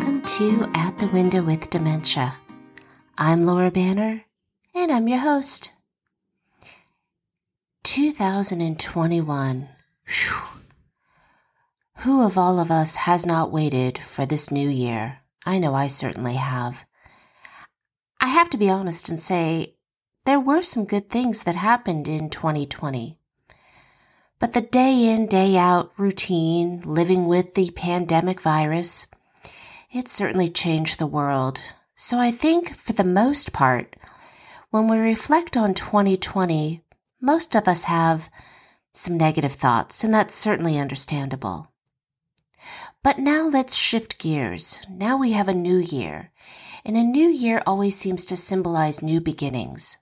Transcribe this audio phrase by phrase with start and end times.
[0.00, 2.32] welcome to At the Window with Dementia.
[3.18, 4.24] I'm Laura Banner,
[4.74, 5.74] and I'm your host.
[7.84, 9.68] 2021.
[10.06, 10.36] Whew.
[11.98, 15.18] Who of all of us has not waited for this new year?
[15.44, 16.86] I know I certainly have.
[18.22, 19.74] I have to be honest and say
[20.24, 23.18] there were some good things that happened in 2020.
[24.38, 29.06] But the day in, day out routine, living with the pandemic virus,
[29.92, 31.60] it certainly changed the world.
[31.94, 33.96] So I think for the most part,
[34.70, 36.82] when we reflect on 2020,
[37.20, 38.30] most of us have
[38.92, 41.72] some negative thoughts, and that's certainly understandable.
[43.02, 44.82] But now let's shift gears.
[44.88, 46.30] Now we have a new year,
[46.84, 49.98] and a new year always seems to symbolize new beginnings.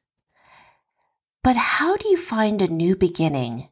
[1.42, 3.68] But how do you find a new beginning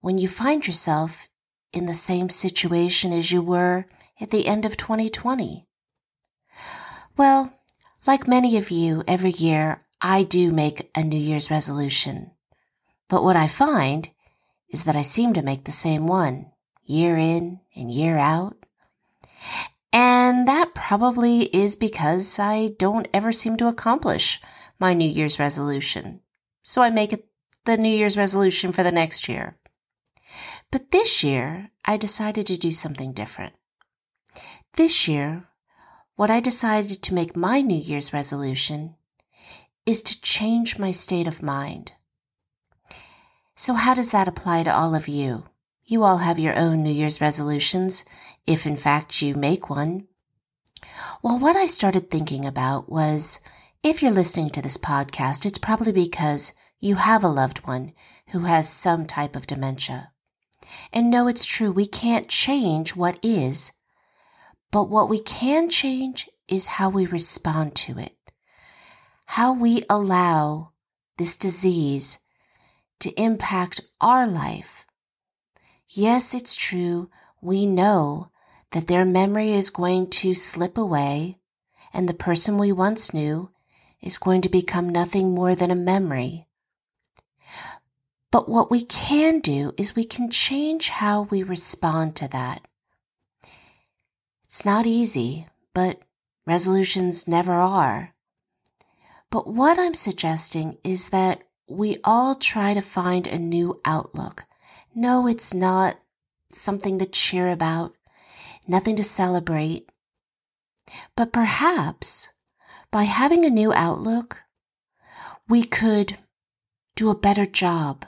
[0.00, 1.28] when you find yourself
[1.72, 3.86] in the same situation as you were
[4.20, 5.66] at the end of 2020?
[7.16, 7.52] Well,
[8.06, 12.30] like many of you, every year I do make a New Year's resolution.
[13.08, 14.10] But what I find
[14.70, 16.52] is that I seem to make the same one
[16.84, 18.56] year in and year out.
[19.92, 24.40] And that probably is because I don't ever seem to accomplish
[24.78, 26.20] my New Year's resolution.
[26.62, 27.26] So I make it
[27.64, 29.58] the New Year's resolution for the next year.
[30.70, 33.54] But this year, I decided to do something different.
[34.78, 35.48] This year,
[36.14, 38.94] what I decided to make my New Year's resolution
[39.84, 41.94] is to change my state of mind.
[43.56, 45.46] So, how does that apply to all of you?
[45.84, 48.04] You all have your own New Year's resolutions,
[48.46, 50.06] if in fact you make one.
[51.24, 53.40] Well, what I started thinking about was
[53.82, 57.94] if you're listening to this podcast, it's probably because you have a loved one
[58.28, 60.12] who has some type of dementia.
[60.92, 63.72] And no, it's true, we can't change what is,
[64.70, 68.16] but what we can change is how we respond to it,
[69.26, 70.72] how we allow
[71.16, 72.18] this disease
[73.00, 74.86] to impact our life.
[75.88, 77.10] Yes, it's true,
[77.40, 78.30] we know
[78.72, 81.38] that their memory is going to slip away
[81.92, 83.50] and the person we once knew
[84.02, 86.46] is going to become nothing more than a memory.
[88.30, 92.67] But what we can do is we can change how we respond to that.
[94.48, 96.00] It's not easy, but
[96.46, 98.14] resolutions never are.
[99.30, 104.46] But what I'm suggesting is that we all try to find a new outlook.
[104.94, 105.98] No, it's not
[106.50, 107.92] something to cheer about,
[108.66, 109.90] nothing to celebrate.
[111.14, 112.30] But perhaps
[112.90, 114.44] by having a new outlook,
[115.46, 116.16] we could
[116.96, 118.06] do a better job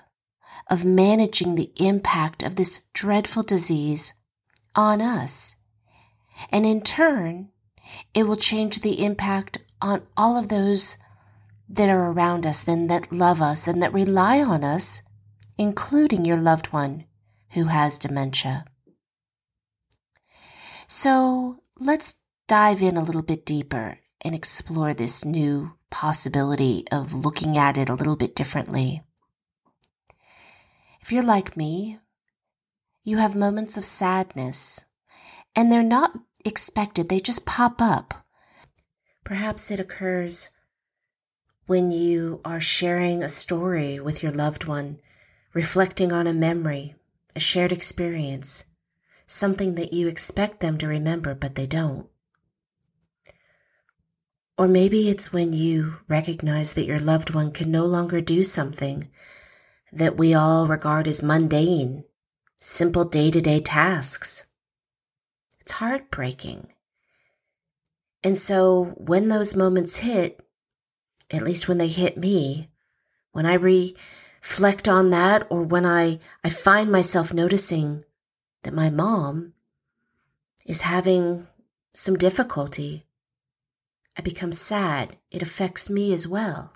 [0.70, 4.14] of managing the impact of this dreadful disease
[4.74, 5.56] on us.
[6.48, 7.50] And in turn,
[8.14, 10.98] it will change the impact on all of those
[11.68, 15.02] that are around us and that love us and that rely on us,
[15.58, 17.04] including your loved one
[17.50, 18.64] who has dementia.
[20.86, 22.16] So let's
[22.48, 27.88] dive in a little bit deeper and explore this new possibility of looking at it
[27.88, 29.02] a little bit differently.
[31.00, 31.98] If you're like me,
[33.04, 34.84] you have moments of sadness,
[35.56, 36.12] and they're not
[36.44, 38.26] expected, they just pop up.
[39.24, 40.50] Perhaps it occurs
[41.66, 44.98] when you are sharing a story with your loved one,
[45.54, 46.94] reflecting on a memory,
[47.36, 48.64] a shared experience,
[49.26, 52.08] something that you expect them to remember, but they don't.
[54.58, 59.08] Or maybe it's when you recognize that your loved one can no longer do something
[59.92, 62.04] that we all regard as mundane,
[62.58, 64.49] simple day to day tasks.
[65.70, 66.66] It's heartbreaking.
[68.24, 70.44] And so when those moments hit,
[71.32, 72.70] at least when they hit me,
[73.30, 78.02] when I reflect on that or when I, I find myself noticing
[78.64, 79.52] that my mom
[80.66, 81.46] is having
[81.94, 83.06] some difficulty,
[84.18, 85.18] I become sad.
[85.30, 86.72] It affects me as well.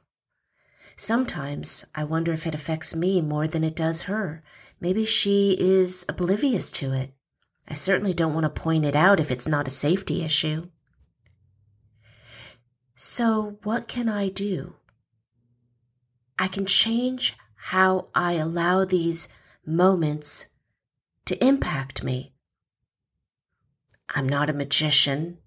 [0.95, 4.45] Sometimes I wonder if it affects me more than it does her.
[4.81, 7.11] Maybe she is oblivious to it.
[7.69, 10.69] I certainly don't want to point it out if it's not a safety issue.
[12.95, 14.77] So, what can I do?
[16.39, 19.29] I can change how I allow these
[19.67, 20.49] moments
[21.25, 22.35] to impact me.
[24.15, 25.39] I'm not a magician.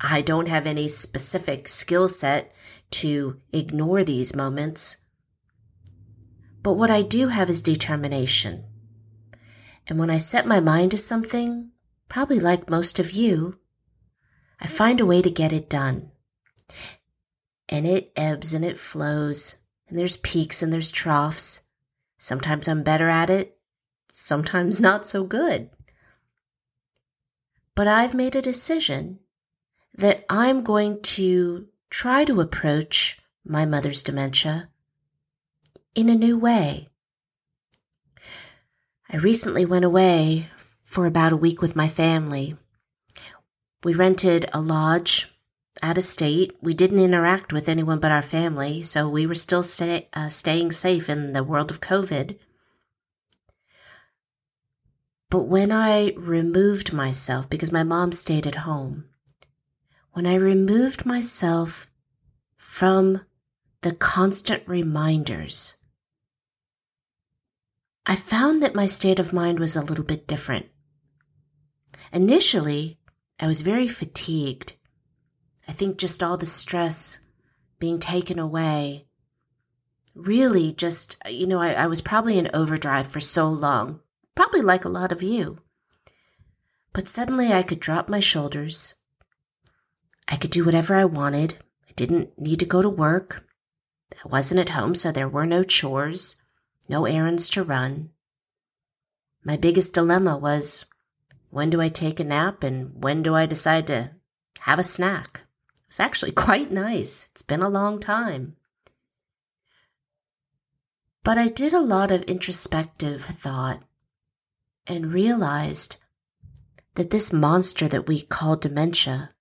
[0.00, 2.52] I don't have any specific skill set
[2.90, 4.98] to ignore these moments.
[6.62, 8.64] But what I do have is determination.
[9.88, 11.70] And when I set my mind to something,
[12.08, 13.58] probably like most of you,
[14.60, 16.10] I find a way to get it done.
[17.68, 19.56] And it ebbs and it flows,
[19.88, 21.62] and there's peaks and there's troughs.
[22.18, 23.58] Sometimes I'm better at it,
[24.10, 25.70] sometimes not so good.
[27.74, 29.20] But I've made a decision
[29.94, 34.68] that I'm going to try to approach my mother's dementia
[35.94, 36.88] in a new way.
[39.10, 40.48] I recently went away
[40.82, 42.56] for about a week with my family.
[43.82, 45.32] We rented a lodge
[45.82, 46.54] out of state.
[46.60, 50.72] We didn't interact with anyone but our family, so we were still stay, uh, staying
[50.72, 52.38] safe in the world of COVID.
[55.30, 59.04] But when I removed myself, because my mom stayed at home,
[60.12, 61.90] when I removed myself
[62.56, 63.24] from
[63.80, 65.76] the constant reminders
[68.10, 70.64] I found that my state of mind was a little bit different.
[72.10, 72.98] Initially,
[73.38, 74.76] I was very fatigued.
[75.68, 77.20] I think just all the stress
[77.78, 79.04] being taken away
[80.14, 84.00] really just, you know, I, I, was probably in overdrive for so long,
[84.34, 85.58] probably like a lot of you.
[86.94, 88.94] But suddenly I could drop my shoulders.
[90.26, 91.56] I could do whatever I wanted.
[91.88, 93.46] I didn't need to go to work.
[94.24, 96.36] I wasn't at home, so there were no chores
[96.88, 98.10] no errands to run.
[99.44, 100.86] My biggest dilemma was
[101.50, 104.12] when do I take a nap and when do I decide to
[104.60, 105.42] have a snack?
[105.76, 107.28] It was actually quite nice.
[107.32, 108.56] It's been a long time.
[111.24, 113.82] But I did a lot of introspective thought
[114.86, 115.98] and realized
[116.94, 119.34] that this monster that we call dementia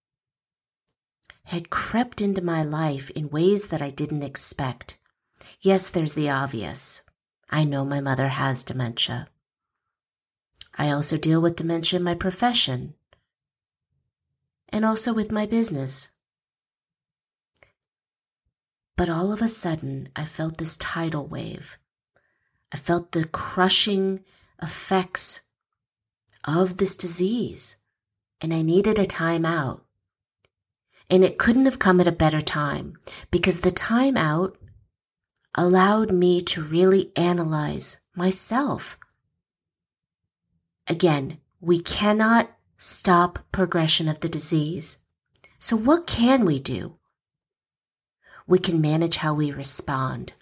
[1.46, 4.98] had crept into my life in ways that I didn't expect.
[5.62, 7.04] Yes, there's the obvious.
[7.50, 9.28] I know my mother has dementia.
[10.78, 12.94] I also deal with dementia in my profession
[14.70, 16.10] and also with my business.
[18.96, 21.78] But all of a sudden, I felt this tidal wave.
[22.72, 24.24] I felt the crushing
[24.62, 25.42] effects
[26.46, 27.78] of this disease,
[28.42, 29.86] and I needed a time out.
[31.10, 32.98] And it couldn't have come at a better time
[33.32, 34.58] because the time out
[35.58, 38.98] allowed me to really analyze myself.
[40.88, 44.98] Again, we cannot stop progression of the disease.
[45.60, 46.98] So what can we do?
[48.46, 50.34] We can manage how we respond.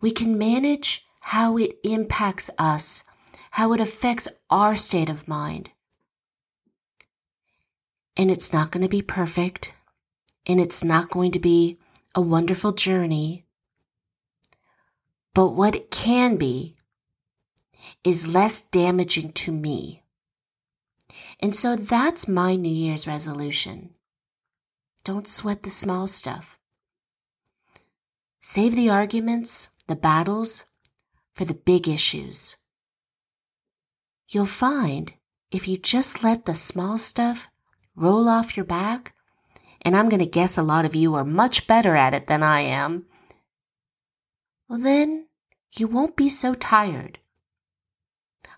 [0.00, 3.04] We can manage how it impacts us,
[3.52, 5.70] how it affects our state of mind.
[8.16, 9.74] And it's not going to be perfect,
[10.46, 11.78] and it's not going to be
[12.14, 13.46] a wonderful journey,
[15.38, 16.74] but what it can be
[18.02, 20.02] is less damaging to me.
[21.38, 23.90] And so that's my New Year's resolution.
[25.04, 26.58] Don't sweat the small stuff.
[28.40, 30.64] Save the arguments, the battles,
[31.34, 32.56] for the big issues.
[34.28, 35.14] You'll find
[35.52, 37.46] if you just let the small stuff
[37.94, 39.14] roll off your back,
[39.82, 42.42] and I'm going to guess a lot of you are much better at it than
[42.42, 43.06] I am,
[44.68, 45.27] well, then
[45.76, 47.18] you won't be so tired.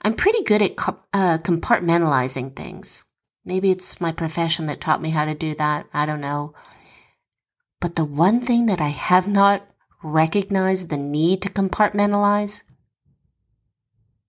[0.03, 0.73] I'm pretty good at
[1.13, 3.05] uh, compartmentalizing things.
[3.45, 5.87] Maybe it's my profession that taught me how to do that.
[5.93, 6.55] I don't know.
[7.81, 9.67] But the one thing that I have not
[10.03, 12.63] recognized the need to compartmentalize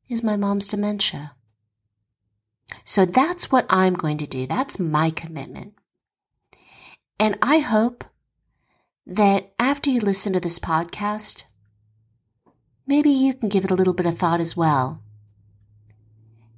[0.09, 1.35] is my mom's dementia.
[2.83, 4.47] So that's what I'm going to do.
[4.47, 5.75] That's my commitment.
[7.19, 8.03] And I hope
[9.05, 11.45] that after you listen to this podcast,
[12.85, 15.01] maybe you can give it a little bit of thought as well.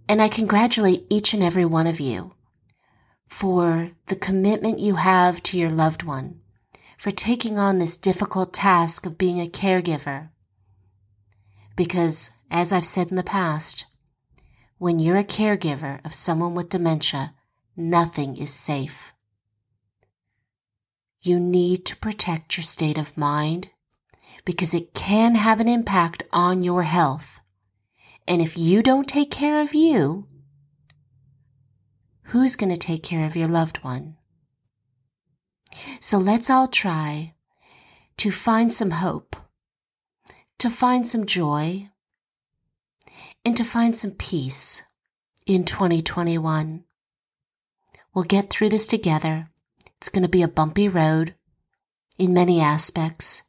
[0.07, 2.33] And I congratulate each and every one of you
[3.27, 6.39] for the commitment you have to your loved one,
[6.97, 10.29] for taking on this difficult task of being a caregiver.
[11.75, 13.87] Because, as I've said in the past,
[14.77, 17.33] when you're a caregiver of someone with dementia,
[17.75, 19.13] nothing is safe.
[21.21, 23.71] You need to protect your state of mind,
[24.45, 27.39] because it can have an impact on your health.
[28.27, 30.27] And if you don't take care of you,
[32.23, 34.17] who's going to take care of your loved one?
[35.99, 37.33] So let's all try
[38.17, 39.35] to find some hope,
[40.59, 41.89] to find some joy,
[43.43, 44.83] and to find some peace
[45.45, 46.83] in 2021.
[48.13, 49.49] We'll get through this together.
[49.97, 51.35] It's going to be a bumpy road
[52.17, 53.43] in many aspects.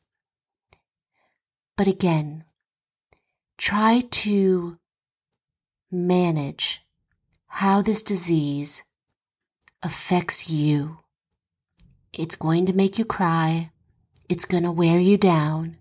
[1.76, 2.44] But again,
[3.58, 4.78] try to
[5.90, 6.82] manage
[7.46, 8.84] how this disease
[9.82, 10.98] affects you.
[12.12, 13.72] It's going to make you cry.
[14.28, 15.76] It's going to wear you down.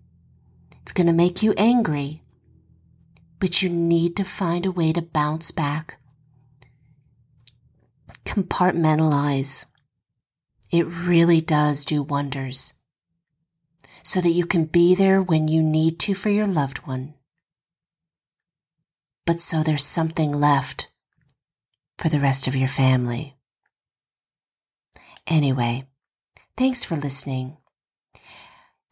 [0.82, 2.22] It's going to make you angry.
[3.38, 5.98] But you need to find a way to bounce back.
[8.24, 9.66] Compartmentalize.
[10.70, 12.74] It really does do wonders.
[14.04, 17.14] So that you can be there when you need to for your loved one.
[19.26, 20.88] But so there's something left
[21.98, 23.36] for the rest of your family.
[25.26, 25.88] Anyway,
[26.56, 27.56] thanks for listening.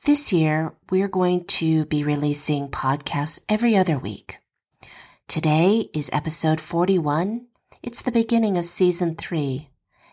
[0.04, 4.38] This year, we're going to be releasing podcasts every other week.
[5.28, 7.46] Today is episode 41.
[7.82, 9.68] It's the beginning of season three.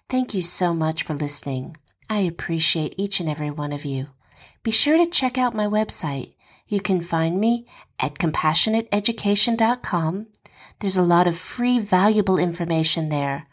[0.09, 1.77] Thank you so much for listening.
[2.09, 4.07] I appreciate each and every one of you.
[4.63, 6.33] Be sure to check out my website.
[6.67, 7.67] You can find me
[7.99, 10.27] at compassionateeducation.com.
[10.79, 13.47] There's a lot of free, valuable information there.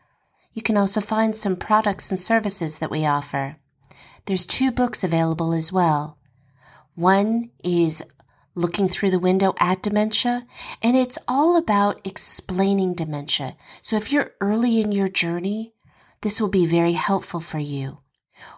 [0.53, 3.57] You can also find some products and services that we offer.
[4.27, 6.19] There's two books available as well.
[6.95, 8.03] One is
[8.55, 10.47] looking through the window at dementia,
[10.83, 13.57] and it's all about explaining dementia.
[13.83, 15.75] So if you're early in your journey,
[16.23, 17.99] this will be very helpful for you.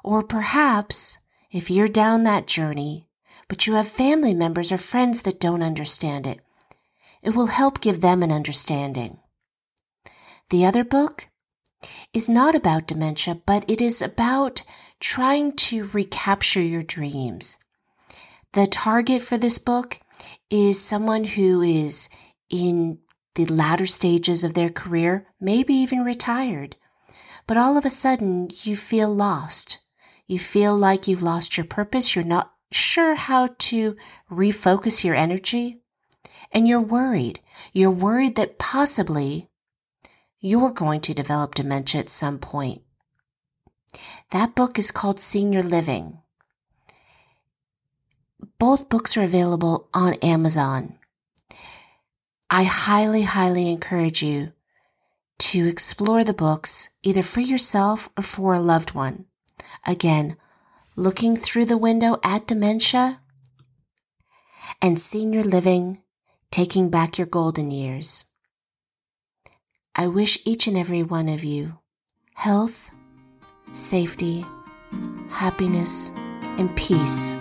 [0.04, 1.18] Or perhaps
[1.50, 3.08] if you're down that journey,
[3.48, 6.40] but you have family members or friends that don't understand it,
[7.22, 9.18] it will help give them an understanding.
[10.50, 11.28] The other book
[12.12, 14.62] is not about dementia, but it is about
[15.00, 17.56] trying to recapture your dreams.
[18.52, 19.98] The target for this book
[20.50, 22.08] is someone who is
[22.50, 22.98] in
[23.34, 26.76] the latter stages of their career, maybe even retired.
[27.46, 29.78] But all of a sudden, you feel lost.
[30.28, 32.14] You feel like you've lost your purpose.
[32.14, 33.96] You're not sure how to
[34.30, 35.80] refocus your energy.
[36.52, 37.40] And you're worried.
[37.72, 39.48] You're worried that possibly
[40.38, 42.82] you're going to develop dementia at some point.
[44.30, 46.18] That book is called Senior Living.
[48.58, 50.98] Both books are available on Amazon.
[52.50, 54.52] I highly, highly encourage you
[55.38, 59.24] to explore the books either for yourself or for a loved one.
[59.86, 60.36] Again,
[60.96, 63.20] looking through the window at dementia
[64.82, 65.98] and senior living,
[66.50, 68.24] taking back your golden years.
[69.94, 71.78] I wish each and every one of you
[72.34, 72.90] health,
[73.72, 74.44] safety,
[75.30, 76.12] happiness,
[76.58, 77.34] and peace.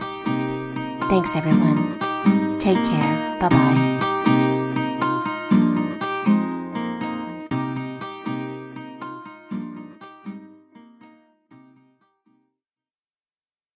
[1.10, 2.00] Thanks, everyone.
[2.60, 3.40] Take care.
[3.40, 4.07] Bye bye.